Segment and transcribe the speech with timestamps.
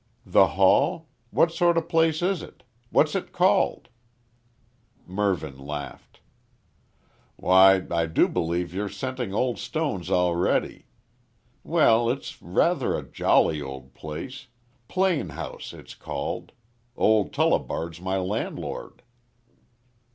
[0.25, 1.09] "The Hall?
[1.29, 2.63] What sort of place is it?
[2.89, 3.87] What's it called?"
[5.05, 6.21] Mervyn laughed.
[7.35, 10.87] "Why I do believe you're scenting old stones already.
[11.61, 14.47] Well, it's rather a jolly old place,
[14.87, 16.53] Plane House it's called.
[16.97, 19.03] Old Tullibard's my landlord."